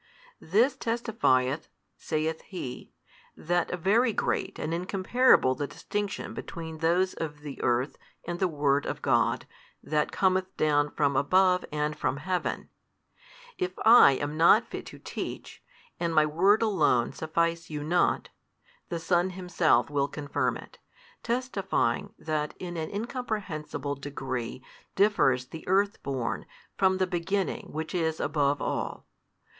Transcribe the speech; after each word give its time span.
This 0.39 0.75
testifieth 0.75 1.67
(saith 1.95 2.41
he) 2.47 2.91
that 3.37 3.77
very 3.79 4.13
great 4.13 4.57
and 4.57 4.73
incomparable 4.73 5.53
the 5.53 5.67
distinction 5.67 6.33
between 6.33 6.79
those 6.79 7.13
of 7.13 7.41
the 7.41 7.61
earth 7.61 7.99
and 8.25 8.39
the 8.39 8.47
Word 8.47 8.87
of 8.87 9.03
God 9.03 9.45
That 9.83 10.11
cometh 10.11 10.57
down 10.57 10.89
from 10.89 11.15
above 11.15 11.63
and 11.71 11.95
from 11.95 12.17
Heaven. 12.17 12.69
If 13.59 13.73
I 13.85 14.13
am 14.13 14.35
not 14.37 14.65
fit 14.65 14.87
to 14.87 14.97
teach, 14.97 15.61
and 15.99 16.15
my 16.15 16.25
word 16.25 16.63
alone 16.63 17.13
suffice 17.13 17.69
you 17.69 17.83
not, 17.83 18.29
the 18.89 18.97
Son 18.97 19.29
Himself 19.29 19.87
will 19.91 20.07
confirm 20.07 20.57
it, 20.57 20.79
testifying 21.21 22.11
that 22.17 22.55
in 22.57 22.75
an 22.75 22.89
incomprehensible 22.89 23.93
degree 23.93 24.63
differs 24.95 25.49
the 25.49 25.63
earth 25.67 26.01
born 26.01 26.47
from 26.75 26.97
the 26.97 27.05
Beginning 27.05 27.67
Which 27.71 27.93
is 27.93 28.19
above 28.19 28.63
all. 28.63 29.05